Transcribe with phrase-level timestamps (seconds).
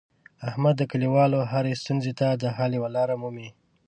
[0.49, 3.49] احمد د کلیوالو هرې ستونزې ته د حل یوه لاره مومي.